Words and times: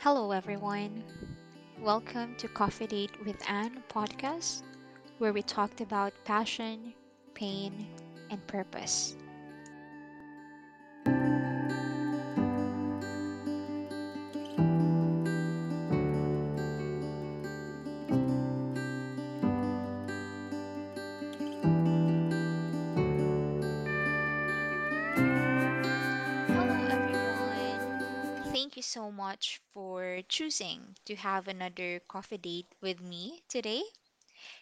Hello, 0.00 0.32
everyone. 0.32 1.04
Welcome 1.78 2.34
to 2.38 2.48
Coffee 2.48 2.86
Date 2.86 3.12
with 3.24 3.36
Anne 3.48 3.84
podcast, 3.88 4.62
where 5.18 5.32
we 5.32 5.42
talked 5.42 5.80
about 5.80 6.12
passion, 6.24 6.94
pain, 7.34 7.86
and 8.30 8.44
purpose. 8.46 9.14
Thank 28.60 28.76
you 28.76 28.82
so 28.82 29.10
much 29.10 29.60
for 29.72 30.20
choosing 30.28 30.96
to 31.06 31.16
have 31.16 31.48
another 31.48 32.00
coffee 32.00 32.36
date 32.38 32.74
with 32.82 33.00
me 33.00 33.42
today. 33.48 33.82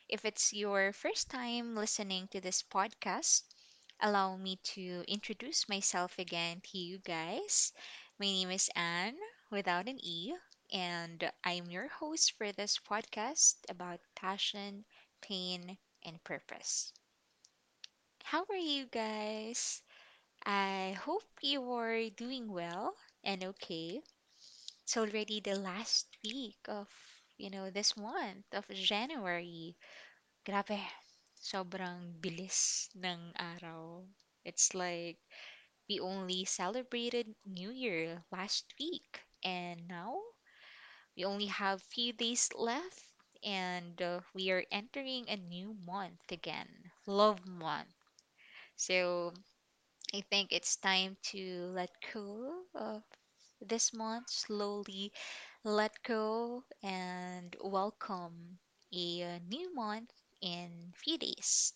If 0.08 0.24
it's 0.24 0.52
your 0.52 0.92
first 0.92 1.30
time 1.30 1.74
listening 1.76 2.28
to 2.28 2.40
this 2.40 2.62
podcast, 2.62 3.42
allow 4.00 4.36
me 4.36 4.56
to 4.74 5.04
introduce 5.08 5.68
myself 5.68 6.18
again 6.18 6.62
to 6.72 6.78
you 6.78 6.98
guys. 6.98 7.72
My 8.18 8.26
name 8.26 8.50
is 8.50 8.70
Anne 8.76 9.18
without 9.50 9.88
an 9.88 9.98
E, 10.04 10.34
and 10.72 11.32
I'm 11.44 11.70
your 11.70 11.88
host 11.88 12.32
for 12.38 12.52
this 12.52 12.78
podcast 12.78 13.56
about 13.68 14.00
passion, 14.14 14.84
pain, 15.20 15.78
and 16.04 16.22
purpose. 16.24 16.92
How 18.24 18.46
are 18.48 18.56
you 18.56 18.86
guys? 18.86 19.82
I 20.44 20.96
hope 21.04 21.24
you 21.42 21.72
are 21.72 22.10
doing 22.10 22.52
well 22.52 22.96
and 23.28 23.44
okay. 23.44 24.02
It's 24.84 24.96
already 24.96 25.40
the 25.40 25.54
last 25.56 26.08
week 26.24 26.58
of, 26.68 26.88
you 27.38 27.50
know, 27.50 27.70
this 27.70 27.96
month 27.96 28.46
of 28.52 28.66
January. 28.74 29.76
Grabe, 30.46 30.80
sobrang 31.40 32.20
bilis 32.20 32.88
ng 32.96 33.32
araw. 33.36 34.04
It's 34.44 34.74
like 34.74 35.18
we 35.88 36.00
only 36.00 36.44
celebrated 36.46 37.34
New 37.46 37.70
Year 37.72 38.24
last 38.32 38.66
week, 38.80 39.20
and 39.44 39.88
now 39.88 40.18
we 41.16 41.24
only 41.24 41.46
have 41.46 41.82
few 41.82 42.14
days 42.14 42.48
left, 42.54 43.04
and 43.44 44.00
uh, 44.00 44.20
we 44.34 44.50
are 44.50 44.64
entering 44.72 45.28
a 45.28 45.36
new 45.36 45.76
month 45.84 46.20
again, 46.32 46.68
Love 47.06 47.46
Month. 47.46 47.92
So 48.76 49.34
I 50.14 50.22
think 50.30 50.52
it's 50.52 50.76
time 50.76 51.16
to 51.32 51.72
let 51.74 51.90
go 52.14 52.64
of 52.74 53.02
this 53.60 53.92
month, 53.92 54.30
slowly 54.30 55.12
let 55.64 56.02
go 56.02 56.64
and 56.82 57.56
welcome 57.62 58.58
a 58.92 59.22
uh, 59.22 59.38
new 59.48 59.74
month 59.74 60.12
in 60.40 60.92
few 60.96 61.18
days. 61.18 61.74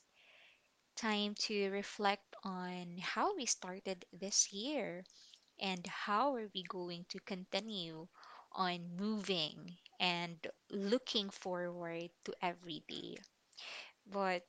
Time 0.97 1.35
to 1.35 1.69
reflect 1.71 2.35
on 2.45 2.97
how 2.97 3.37
we 3.37 3.45
started 3.45 4.07
this 4.11 4.51
year 4.55 5.05
and 5.61 5.87
how 5.87 6.35
are 6.37 6.51
we 6.55 6.63
going 6.65 7.05
to 7.11 7.21
continue 7.21 8.09
on 8.53 8.97
moving 8.97 9.79
and 10.01 10.47
looking 10.71 11.31
forward 11.31 12.11
to 12.25 12.35
every 12.43 12.85
day. 12.89 13.17
But 14.07 14.47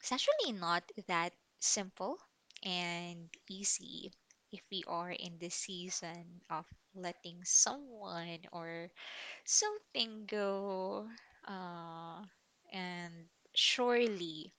it's 0.00 0.12
actually 0.12 0.52
not 0.52 0.84
that 1.06 1.34
simple 1.60 2.18
and 2.62 3.30
easy 3.48 4.12
if 4.52 4.62
we 4.70 4.84
are 4.86 5.10
in 5.10 5.38
the 5.38 5.50
season 5.50 6.40
of 6.50 6.66
letting 6.94 7.44
someone 7.44 8.40
or 8.52 8.90
something 9.44 10.26
go. 10.26 11.08
Uh, 11.46 12.24
and 12.72 13.12
surely 13.54 14.52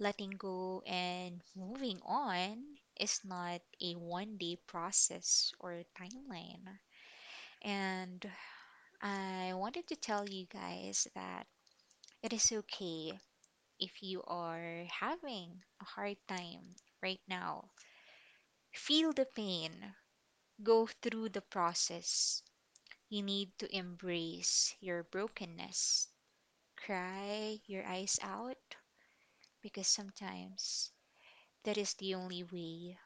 letting 0.00 0.30
go 0.32 0.82
and 0.86 1.42
moving 1.56 2.00
on 2.06 2.64
is 3.00 3.20
not 3.24 3.60
a 3.82 3.94
one 3.94 4.36
day 4.38 4.56
process 4.66 5.52
or 5.60 5.84
timeline. 5.98 6.64
And 7.62 8.24
I 9.02 9.52
wanted 9.54 9.86
to 9.88 9.96
tell 9.96 10.28
you 10.28 10.46
guys 10.46 11.08
that 11.14 11.46
it 12.22 12.32
is 12.32 12.52
okay 12.52 13.18
if 13.80 14.02
you 14.02 14.22
are 14.24 14.84
having 14.90 15.62
a 15.80 15.84
hard 15.84 16.18
time 16.28 16.76
right 17.02 17.20
now. 17.28 17.70
Feel 18.76 19.12
the 19.12 19.26
pain, 19.26 19.96
go 20.62 20.86
through 20.86 21.30
the 21.30 21.42
process. 21.42 22.42
You 23.08 23.22
need 23.22 23.58
to 23.58 23.76
embrace 23.76 24.74
your 24.80 25.04
brokenness, 25.04 26.08
cry 26.76 27.60
your 27.66 27.86
eyes 27.86 28.18
out, 28.22 28.58
because 29.60 29.86
sometimes 29.86 30.90
that 31.64 31.78
is 31.78 31.94
the 31.94 32.14
only 32.14 32.44
way 32.44 32.98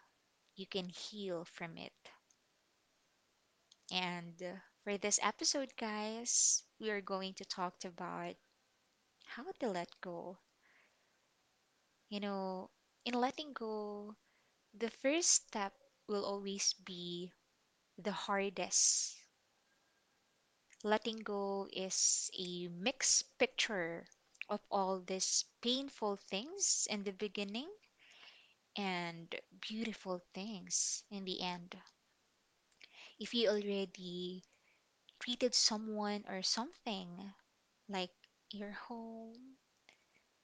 you 0.56 0.66
can 0.66 0.88
heal 0.88 1.44
from 1.44 1.76
it. 1.78 1.94
And 3.92 4.60
for 4.82 4.98
this 4.98 5.20
episode, 5.22 5.76
guys, 5.76 6.64
we 6.80 6.90
are 6.90 7.00
going 7.00 7.34
to 7.34 7.44
talk 7.44 7.84
about 7.84 8.34
how 9.26 9.52
to 9.60 9.68
let 9.70 9.90
go. 10.00 10.38
You 12.10 12.20
know, 12.20 12.70
in 13.06 13.14
letting 13.14 13.54
go, 13.54 14.14
the 14.74 14.90
first 14.90 15.30
step 15.30 15.72
will 16.08 16.24
always 16.24 16.72
be 16.72 17.30
the 17.98 18.12
hardest. 18.12 19.16
Letting 20.82 21.20
go 21.20 21.68
is 21.72 22.30
a 22.38 22.68
mixed 22.68 23.38
picture 23.38 24.06
of 24.50 24.60
all 24.70 25.00
these 25.00 25.46
painful 25.62 26.16
things 26.16 26.86
in 26.90 27.02
the 27.02 27.12
beginning 27.12 27.70
and 28.74 29.32
beautiful 29.60 30.20
things 30.34 31.04
in 31.08 31.24
the 31.24 31.40
end. 31.40 31.76
If 33.20 33.34
you 33.34 33.48
already 33.48 34.42
treated 35.20 35.54
someone 35.54 36.24
or 36.28 36.42
something 36.42 37.34
like 37.88 38.12
your 38.50 38.72
home, 38.72 39.58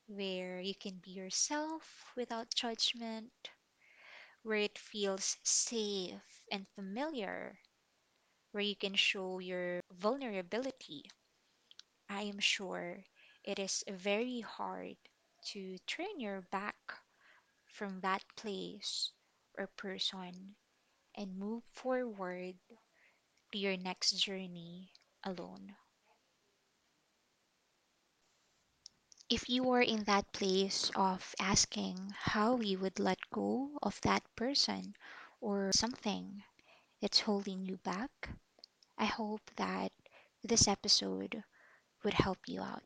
where 0.09 0.61
you 0.61 0.75
can 0.75 0.99
be 0.99 1.13
yourself 1.13 2.05
without 2.17 2.55
judgment, 2.55 3.51
where 4.47 4.59
it 4.59 4.79
feels 4.79 5.37
safe 5.45 6.23
and 6.51 6.67
familiar, 6.75 7.61
where 8.53 8.63
you 8.65 8.77
can 8.77 8.95
show 8.97 9.39
your 9.41 9.81
vulnerability, 9.93 11.05
I 12.09 12.23
am 12.23 12.41
sure 12.41 13.05
it 13.45 13.61
is 13.61 13.85
very 13.89 14.41
hard 14.41 14.97
to 15.53 15.79
turn 15.87 16.19
your 16.19 16.41
back 16.51 16.77
from 17.67 18.01
that 18.01 18.25
place 18.37 19.13
or 19.59 19.69
person 19.69 20.57
and 21.15 21.39
move 21.39 21.65
forward 21.73 22.57
to 23.53 23.59
your 23.59 23.77
next 23.77 24.13
journey 24.13 24.93
alone. 25.25 25.77
If 29.31 29.49
you 29.49 29.71
are 29.71 29.83
in 29.83 30.03
that 30.07 30.33
place 30.33 30.91
of 30.97 31.33
asking 31.39 32.13
how 32.19 32.59
you 32.61 32.81
would 32.81 32.99
let 32.99 33.21
go 33.31 33.79
of 33.81 34.01
that 34.01 34.25
person 34.35 34.97
or 35.41 35.71
something 35.71 36.43
that's 37.01 37.21
holding 37.21 37.67
you 37.67 37.79
back, 37.79 38.31
I 38.99 39.07
hope 39.07 39.51
that 39.57 39.93
this 40.45 40.69
episode 40.69 41.45
would 42.05 42.15
help 42.15 42.49
you 42.49 42.63
out. 42.63 42.85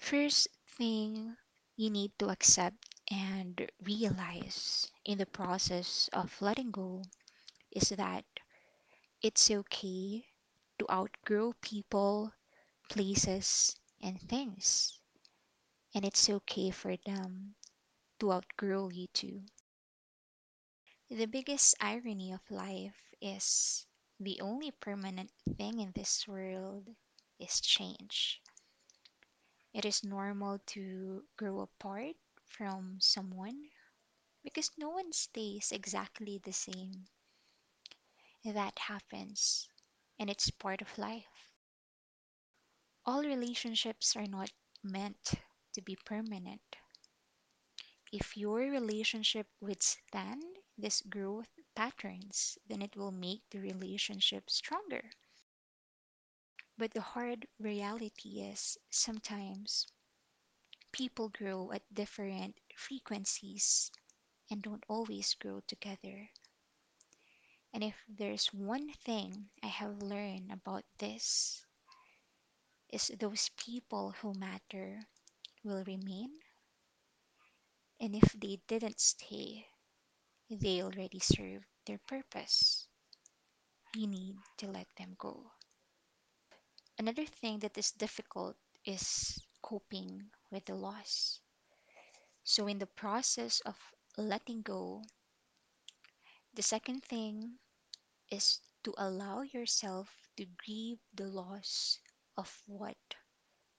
First 0.00 0.48
thing 0.66 1.34
you 1.76 1.88
need 1.88 2.12
to 2.18 2.28
accept 2.28 2.94
and 3.10 3.70
realize 3.82 4.90
in 5.02 5.16
the 5.16 5.24
process 5.24 6.08
of 6.12 6.42
letting 6.42 6.70
go 6.72 7.04
is 7.72 7.90
that 7.90 8.24
it's 9.22 9.50
okay 9.50 10.26
to 10.78 10.90
outgrow 10.92 11.54
people, 11.62 12.32
places, 12.88 13.76
and 14.02 14.20
things. 14.20 14.98
And 15.94 16.04
it's 16.04 16.28
okay 16.28 16.70
for 16.70 16.96
them 16.98 17.54
to 18.20 18.32
outgrow 18.32 18.90
you 18.90 19.08
too. 19.08 19.42
The 21.10 21.26
biggest 21.26 21.76
irony 21.80 22.32
of 22.32 22.50
life 22.50 23.14
is 23.20 23.86
the 24.18 24.40
only 24.40 24.72
permanent 24.72 25.30
thing 25.56 25.78
in 25.78 25.92
this 25.92 26.26
world 26.26 26.88
is 27.38 27.60
change. 27.60 28.42
It 29.74 29.84
is 29.84 30.02
normal 30.02 30.60
to 30.68 31.26
grow 31.36 31.60
apart 31.60 32.16
from 32.46 33.00
someone 33.02 33.68
because 34.44 34.70
no 34.78 34.90
one 34.90 35.12
stays 35.12 35.72
exactly 35.72 36.38
the 36.38 36.52
same. 36.52 37.06
That 38.44 38.78
happens, 38.78 39.68
and 40.16 40.30
it's 40.30 40.48
part 40.50 40.80
of 40.80 40.96
life. 40.96 41.51
All 43.06 43.22
relationships 43.22 44.16
are 44.16 44.26
not 44.26 44.50
meant 44.82 45.34
to 45.74 45.80
be 45.80 45.94
permanent. 46.04 46.76
If 48.12 48.36
your 48.36 48.60
relationship 48.60 49.48
withstand 49.60 50.44
this 50.78 51.00
growth 51.00 51.48
patterns, 51.74 52.56
then 52.68 52.80
it 52.80 52.94
will 52.94 53.10
make 53.10 53.42
the 53.50 53.58
relationship 53.58 54.48
stronger. 54.48 55.10
But 56.76 56.92
the 56.92 57.00
hard 57.00 57.46
reality 57.58 58.42
is 58.42 58.76
sometimes 58.90 59.86
people 60.92 61.28
grow 61.28 61.72
at 61.72 61.82
different 61.92 62.56
frequencies 62.76 63.90
and 64.50 64.62
don't 64.62 64.84
always 64.88 65.34
grow 65.34 65.60
together. 65.66 66.30
And 67.74 67.84
if 67.84 68.02
there's 68.08 68.46
one 68.54 68.92
thing 68.94 69.50
I 69.62 69.66
have 69.66 70.00
learned 70.02 70.50
about 70.52 70.84
this, 70.96 71.66
is 72.92 73.08
those 73.18 73.50
people 73.56 74.12
who 74.20 74.34
matter 74.34 75.00
will 75.64 75.84
remain, 75.84 76.30
and 78.00 78.14
if 78.14 78.32
they 78.34 78.60
didn't 78.66 79.00
stay, 79.00 79.66
they 80.50 80.82
already 80.82 81.18
served 81.20 81.66
their 81.86 81.98
purpose. 81.98 82.88
You 83.96 84.06
need 84.06 84.36
to 84.58 84.66
let 84.66 84.88
them 84.96 85.14
go. 85.18 85.50
Another 86.98 87.26
thing 87.26 87.58
that 87.58 87.76
is 87.76 87.90
difficult 87.92 88.56
is 88.86 89.38
coping 89.60 90.30
with 90.50 90.64
the 90.64 90.74
loss. 90.74 91.40
So, 92.44 92.68
in 92.68 92.78
the 92.78 92.86
process 92.86 93.58
of 93.62 93.76
letting 94.16 94.62
go, 94.62 95.02
the 96.54 96.62
second 96.62 97.04
thing 97.04 97.58
is 98.30 98.60
to 98.84 98.94
allow 98.98 99.42
yourself 99.42 100.28
to 100.36 100.46
grieve 100.46 100.98
the 101.14 101.26
loss 101.26 101.98
of 102.36 102.62
what 102.66 102.96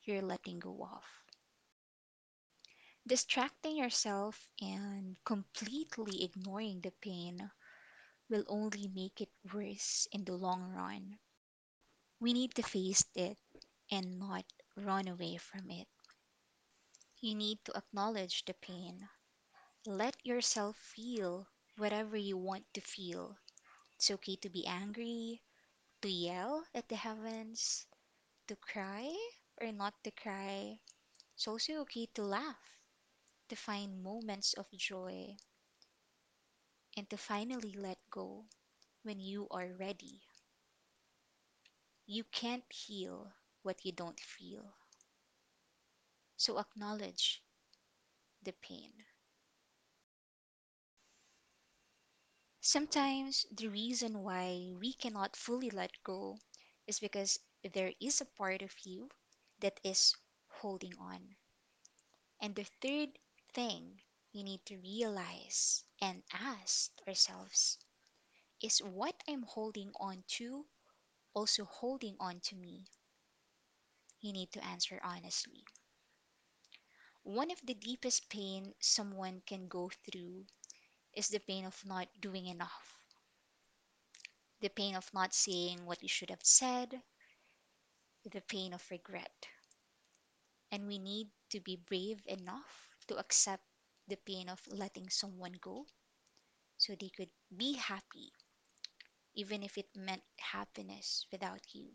you're 0.04 0.22
letting 0.22 0.60
go 0.60 0.84
of. 0.92 1.04
Distracting 3.08 3.78
yourself 3.78 4.50
and 4.60 5.16
completely 5.24 6.24
ignoring 6.24 6.82
the 6.82 6.92
pain 7.02 7.50
will 8.30 8.46
only 8.48 8.88
make 8.88 9.22
it 9.22 9.32
worse 9.54 10.08
in 10.12 10.26
the 10.26 10.34
long 10.34 10.72
run. 10.74 11.20
We 12.20 12.34
need 12.34 12.56
to 12.56 12.64
face 12.64 13.06
it 13.14 13.38
and 13.92 14.20
not 14.20 14.46
run 14.76 15.08
away 15.08 15.38
from 15.38 15.70
it. 15.70 15.88
You 17.22 17.34
need 17.34 17.64
to 17.66 17.76
acknowledge 17.76 18.46
the 18.46 18.54
pain. 18.54 19.10
Let 19.86 20.26
yourself 20.26 20.78
feel 20.78 21.48
whatever 21.78 22.18
you 22.18 22.38
want 22.38 22.66
to 22.74 22.82
feel. 22.82 23.38
It's 23.96 24.12
okay 24.12 24.36
to 24.38 24.50
be 24.50 24.66
angry, 24.66 25.42
to 26.02 26.10
yell 26.10 26.66
at 26.74 26.88
the 26.90 26.96
heavens, 26.96 27.86
to 28.48 28.56
cry 28.56 29.14
or 29.62 29.72
not 29.72 29.94
to 30.04 30.12
cry. 30.12 30.80
It's 31.36 31.48
also 31.48 31.82
okay 31.82 32.08
to 32.16 32.24
laugh, 32.24 32.60
to 33.50 33.56
find 33.56 34.04
moments 34.04 34.54
of 34.54 34.72
joy, 34.72 35.38
and 36.98 37.08
to 37.08 37.16
finally 37.18 37.72
let 37.74 38.00
go 38.10 38.46
when 39.04 39.20
you 39.20 39.48
are 39.52 39.74
ready. 39.74 40.22
You 42.06 42.24
can't 42.24 42.64
heal 42.72 43.34
what 43.62 43.84
you 43.84 43.92
don't 43.92 44.18
feel. 44.18 44.74
So 46.38 46.60
acknowledge 46.60 47.42
the 48.44 48.54
pain. 48.62 48.94
Sometimes 52.62 53.46
the 53.52 53.68
reason 53.68 54.24
why 54.24 54.72
we 54.80 54.94
cannot 54.94 55.36
fully 55.36 55.70
let 55.70 55.92
go 56.04 56.40
is 56.88 57.00
because 57.00 57.38
there 57.64 57.94
is 58.00 58.22
a 58.22 58.26
part 58.26 58.62
of 58.62 58.76
you 58.86 59.10
that 59.60 59.80
is 59.84 60.16
holding 60.50 60.98
on. 60.98 61.36
And 62.40 62.56
the 62.56 62.66
third 62.82 63.18
thing 63.54 64.02
we 64.34 64.44
need 64.44 64.66
to 64.68 64.78
realize 64.78 65.84
and 66.02 66.24
ask 66.32 66.92
ourselves 67.08 67.80
is 68.62 68.80
what 68.80 69.24
I'm 69.28 69.44
holding 69.44 69.92
on 70.00 70.24
to 70.40 70.66
also 71.34 71.66
holding 71.66 72.18
on 72.20 72.40
to 72.42 72.56
me? 72.56 72.88
You 74.22 74.34
need 74.34 74.52
to 74.54 74.64
answer 74.66 75.00
honestly. 75.04 75.64
One 77.24 77.52
of 77.52 77.60
the 77.66 77.74
deepest 77.74 78.30
pain 78.30 78.76
someone 78.80 79.42
can 79.46 79.68
go 79.68 79.90
through 79.90 80.46
is 81.14 81.30
the 81.30 81.40
pain 81.40 81.66
of 81.66 81.86
not 81.86 82.08
doing 82.22 82.48
enough, 82.48 83.00
the 84.62 84.70
pain 84.70 84.96
of 84.96 85.14
not 85.14 85.34
saying 85.34 85.86
what 85.86 86.02
you 86.02 86.10
should 86.10 86.32
have 86.32 86.44
said, 86.44 87.04
the 88.26 88.42
pain 88.42 88.74
of 88.74 88.90
regret. 88.92 89.48
And 90.72 90.88
we 90.88 91.00
need 91.00 91.32
to 91.52 91.62
be 91.62 91.78
brave 91.78 92.22
enough 92.28 92.90
to 93.08 93.16
accept 93.16 93.64
the 94.08 94.18
pain 94.18 94.50
of 94.50 94.68
letting 94.68 95.10
someone 95.10 95.54
go 95.54 95.88
so 96.78 96.96
they 96.96 97.10
could 97.10 97.32
be 97.56 97.74
happy, 97.74 98.34
even 99.36 99.62
if 99.62 99.78
it 99.78 99.96
meant 99.96 100.24
happiness 100.40 101.28
without 101.32 101.76
you. 101.76 101.94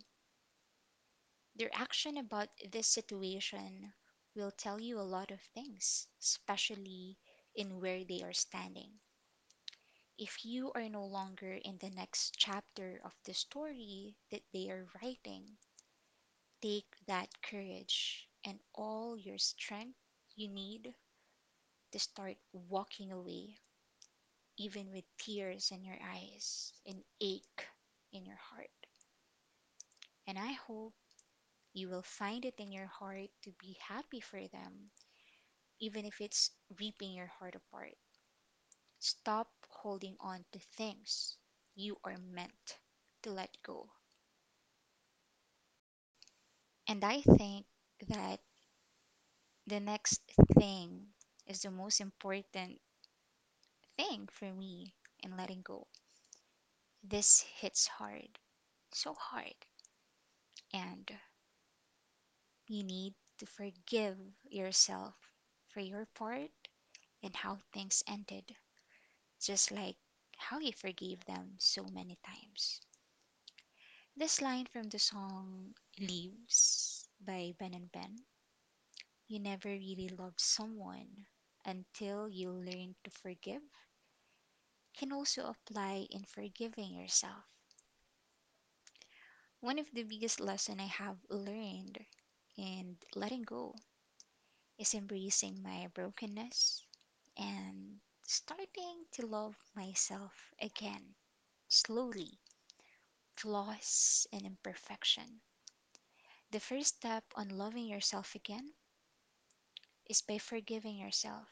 Their 1.56 1.68
action 1.74 2.16
about 2.16 2.48
this 2.72 2.88
situation 2.88 3.92
will 4.34 4.50
tell 4.50 4.80
you 4.80 4.98
a 4.98 5.02
lot 5.02 5.30
of 5.30 5.42
things, 5.42 6.08
especially 6.22 7.18
in 7.54 7.80
where 7.80 8.02
they 8.02 8.22
are 8.22 8.32
standing. 8.32 9.00
If 10.18 10.44
you 10.44 10.70
are 10.74 10.86
no 10.90 11.06
longer 11.06 11.54
in 11.54 11.78
the 11.78 11.88
next 11.88 12.36
chapter 12.36 13.00
of 13.02 13.14
the 13.24 13.32
story 13.32 14.18
that 14.30 14.42
they 14.52 14.68
are 14.68 14.86
writing, 15.00 15.56
take 16.62 16.86
that 17.06 17.28
courage 17.42 18.28
and 18.44 18.58
all 18.74 19.16
your 19.18 19.38
strength 19.38 19.98
you 20.36 20.48
need 20.48 20.94
to 21.92 21.98
start 21.98 22.36
walking 22.52 23.12
away, 23.12 23.58
even 24.58 24.90
with 24.92 25.04
tears 25.18 25.70
in 25.70 25.82
your 25.84 25.98
eyes 26.02 26.72
and 26.86 27.02
ache 27.20 27.66
in 28.12 28.24
your 28.26 28.36
heart. 28.36 28.70
And 30.28 30.38
I 30.38 30.52
hope 30.52 30.94
you 31.72 31.88
will 31.88 32.02
find 32.02 32.44
it 32.44 32.54
in 32.58 32.72
your 32.72 32.86
heart 32.86 33.30
to 33.42 33.52
be 33.52 33.76
happy 33.80 34.20
for 34.20 34.46
them, 34.48 34.90
even 35.80 36.04
if 36.04 36.20
it's 36.20 36.50
ripping 36.80 37.12
your 37.12 37.26
heart 37.28 37.54
apart. 37.56 37.96
Stop 39.00 39.50
holding 39.68 40.16
on 40.20 40.44
to 40.52 40.60
things 40.60 41.36
you 41.74 41.98
are 42.04 42.16
meant 42.18 42.78
to 43.22 43.32
let 43.32 43.60
go. 43.62 43.90
And 46.88 47.04
I 47.04 47.20
think 47.22 47.66
that 48.08 48.40
the 49.66 49.78
next 49.78 50.20
thing 50.58 51.06
is 51.46 51.62
the 51.62 51.70
most 51.70 52.00
important 52.00 52.80
thing 53.96 54.26
for 54.28 54.52
me 54.52 54.94
in 55.20 55.36
letting 55.36 55.62
go. 55.62 55.86
This 57.02 57.40
hits 57.40 57.86
hard, 57.88 58.38
so 58.92 59.14
hard. 59.14 59.54
And 60.72 61.18
you 62.68 62.84
need 62.84 63.14
to 63.38 63.46
forgive 63.46 64.16
yourself 64.48 65.14
for 65.66 65.80
your 65.80 66.06
part 66.14 66.50
and 67.22 67.34
how 67.36 67.58
things 67.72 68.02
ended, 68.08 68.56
just 69.40 69.70
like 69.72 69.96
how 70.36 70.58
you 70.58 70.72
forgave 70.72 71.24
them 71.26 71.54
so 71.58 71.84
many 71.84 72.18
times. 72.24 72.80
This 74.16 74.42
line 74.42 74.66
from 74.66 74.90
the 74.90 74.98
song 74.98 75.74
Leaves 75.98 76.57
by 77.28 77.54
Ben 77.60 77.74
and 77.74 77.92
Ben 77.92 78.16
You 79.28 79.38
never 79.38 79.68
really 79.68 80.08
loved 80.08 80.40
someone 80.40 81.28
until 81.64 82.28
you 82.28 82.50
learn 82.50 82.96
to 83.04 83.10
forgive 83.10 83.62
can 84.92 85.12
also 85.12 85.46
apply 85.46 86.06
in 86.10 86.24
forgiving 86.24 86.92
yourself. 86.94 87.44
One 89.60 89.78
of 89.78 89.88
the 89.92 90.02
biggest 90.02 90.40
lessons 90.40 90.80
I 90.80 90.86
have 90.86 91.24
learned 91.30 92.04
in 92.56 92.98
letting 93.14 93.42
go 93.42 93.76
is 94.78 94.94
embracing 94.94 95.62
my 95.62 95.88
brokenness 95.88 96.82
and 97.36 98.00
starting 98.26 99.04
to 99.12 99.26
love 99.26 99.56
myself 99.74 100.54
again, 100.60 101.14
slowly, 101.68 102.40
flaws 103.36 104.26
and 104.32 104.44
imperfection. 104.46 105.40
The 106.50 106.60
first 106.60 106.96
step 106.96 107.24
on 107.36 107.48
loving 107.48 107.86
yourself 107.86 108.34
again 108.34 108.74
is 110.06 110.22
by 110.22 110.38
forgiving 110.38 110.96
yourself. 110.96 111.46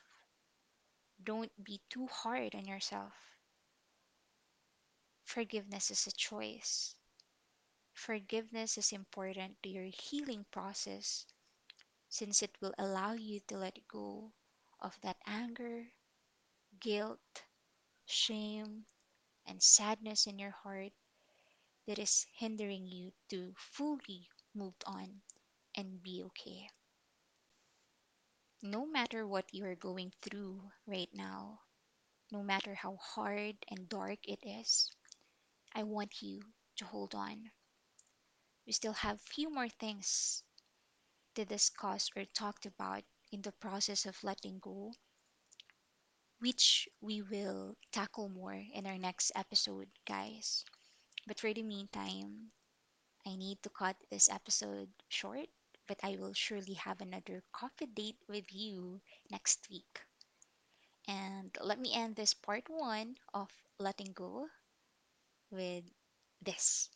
Don't 1.23 1.53
be 1.63 1.83
too 1.91 2.07
hard 2.07 2.55
on 2.55 2.65
yourself. 2.65 3.13
Forgiveness 5.25 5.91
is 5.91 6.07
a 6.07 6.13
choice. 6.13 6.95
Forgiveness 7.95 8.79
is 8.79 8.93
important 8.93 9.61
to 9.63 9.69
your 9.69 9.85
healing 9.87 10.45
process 10.53 11.27
since 12.09 12.43
it 12.43 12.57
will 12.61 12.75
allow 12.79 13.13
you 13.15 13.41
to 13.49 13.59
let 13.59 13.87
go 13.89 14.33
of 14.81 15.01
that 15.03 15.19
anger, 15.27 15.93
guilt, 16.81 17.45
shame, 18.07 18.87
and 19.47 19.63
sadness 19.63 20.27
in 20.27 20.39
your 20.39 20.53
heart 20.53 20.93
that 21.87 21.99
is 21.99 22.27
hindering 22.35 22.87
you 22.87 23.13
to 23.31 23.55
fully 23.57 24.29
move 24.57 24.75
on 24.87 25.23
and 25.77 26.03
be 26.03 26.23
okay. 26.25 26.69
No 28.61 28.85
matter 28.85 29.27
what 29.27 29.55
you 29.55 29.65
are 29.65 29.75
going 29.75 30.13
through 30.21 30.71
right 30.87 31.09
now, 31.15 31.63
no 32.33 32.43
matter 32.43 32.75
how 32.75 32.97
hard 32.97 33.57
and 33.69 33.89
dark 33.89 34.21
it 34.29 34.41
is. 34.43 34.91
I 35.75 35.85
want 35.85 36.23
you 36.23 36.43
to 36.77 36.87
hold 36.87 37.15
on. 37.15 37.51
We 38.67 38.73
still 38.73 38.93
have 38.93 39.19
few 39.23 39.49
more 39.49 39.71
things 39.71 40.45
to 41.35 41.45
discuss 41.45 42.11
or 42.17 42.25
talked 42.27 42.67
about 42.67 43.05
in 43.33 43.43
the 43.43 43.53
process 43.53 44.07
of 44.07 44.25
letting 44.25 44.59
go, 44.61 44.95
which 46.39 46.89
we 47.03 47.21
will 47.21 47.77
tackle 47.93 48.31
more 48.31 48.55
in 48.55 48.87
our 48.87 48.97
next 48.97 49.31
episode, 49.35 49.91
guys. 50.07 50.65
But 51.27 51.41
for 51.41 51.55
the 51.55 51.63
meantime, 51.63 52.53
Need 53.37 53.63
to 53.63 53.71
cut 53.71 53.97
this 54.11 54.29
episode 54.29 54.89
short, 55.09 55.49
but 55.87 56.01
I 56.03 56.17
will 56.17 56.33
surely 56.33 56.75
have 56.75 57.01
another 57.01 57.45
coffee 57.53 57.87
date 57.87 58.19
with 58.29 58.53
you 58.53 59.01
next 59.31 59.69
week. 59.71 60.01
And 61.09 61.57
let 61.61 61.81
me 61.81 61.93
end 61.93 62.15
this 62.15 62.33
part 62.33 62.69
one 62.69 63.17
of 63.35 63.51
letting 63.81 64.13
go 64.13 64.49
with 65.51 65.85
this. 66.43 66.91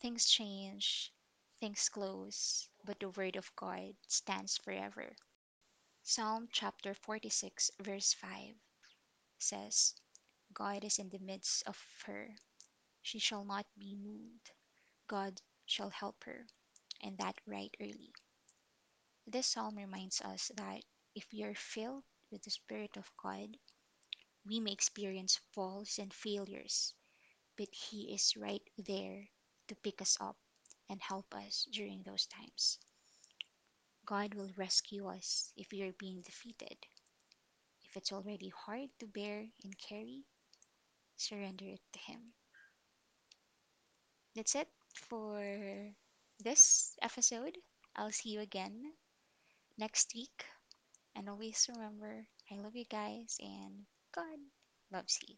Things 0.00 0.30
change, 0.30 1.12
things 1.60 1.88
close, 1.90 2.68
but 2.84 2.98
the 2.98 3.10
word 3.10 3.36
of 3.36 3.54
God 3.56 3.94
stands 4.08 4.56
forever. 4.56 5.14
Psalm 6.02 6.48
chapter 6.52 6.94
46, 6.94 7.70
verse 7.80 8.14
5 8.14 8.54
says, 9.38 9.94
God 10.52 10.84
is 10.84 10.98
in 10.98 11.10
the 11.10 11.18
midst 11.20 11.62
of 11.66 11.78
her. 12.06 12.36
She 13.02 13.18
shall 13.18 13.44
not 13.44 13.66
be 13.78 13.96
moved. 13.96 14.52
God 15.08 15.40
shall 15.66 15.90
help 15.90 16.24
her, 16.24 16.46
and 17.02 17.16
that 17.18 17.40
right 17.46 17.74
early. 17.80 18.12
This 19.26 19.46
psalm 19.46 19.76
reminds 19.76 20.20
us 20.20 20.50
that 20.56 20.82
if 21.14 21.26
we 21.32 21.44
are 21.44 21.54
filled 21.54 22.04
with 22.30 22.42
the 22.42 22.50
Spirit 22.50 22.96
of 22.96 23.10
God, 23.16 23.56
we 24.44 24.58
may 24.58 24.72
experience 24.72 25.40
falls 25.52 25.98
and 25.98 26.12
failures, 26.12 26.92
but 27.56 27.68
He 27.72 28.12
is 28.14 28.36
right 28.36 28.62
there 28.78 29.28
to 29.68 29.76
pick 29.76 30.02
us 30.02 30.16
up 30.20 30.36
and 30.88 31.00
help 31.00 31.32
us 31.34 31.68
during 31.70 32.02
those 32.02 32.26
times. 32.26 32.78
God 34.06 34.34
will 34.34 34.50
rescue 34.56 35.06
us 35.06 35.52
if 35.56 35.70
we 35.72 35.82
are 35.82 35.92
being 35.92 36.22
defeated. 36.22 36.76
If 37.84 37.96
it's 37.96 38.12
already 38.12 38.48
hard 38.48 38.90
to 38.98 39.06
bear 39.06 39.46
and 39.62 39.78
carry, 39.78 40.24
surrender 41.16 41.66
it 41.66 41.80
to 41.92 41.98
Him. 42.00 42.34
That's 44.34 44.54
it 44.54 44.68
for 44.96 45.92
this 46.40 46.96
episode. 47.02 47.58
I'll 47.96 48.12
see 48.12 48.30
you 48.30 48.40
again 48.40 48.92
next 49.78 50.12
week. 50.14 50.44
And 51.16 51.28
always 51.28 51.66
remember, 51.74 52.26
I 52.50 52.56
love 52.56 52.76
you 52.76 52.84
guys 52.86 53.36
and 53.40 53.86
God 54.14 54.38
loves 54.92 55.18
you. 55.28 55.36